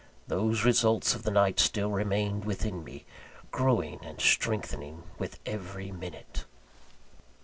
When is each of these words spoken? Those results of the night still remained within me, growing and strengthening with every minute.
Those 0.25 0.65
results 0.65 1.13
of 1.13 1.21
the 1.21 1.29
night 1.29 1.59
still 1.59 1.91
remained 1.91 2.43
within 2.43 2.83
me, 2.83 3.05
growing 3.51 3.99
and 4.03 4.19
strengthening 4.19 5.03
with 5.19 5.37
every 5.45 5.91
minute. 5.91 6.45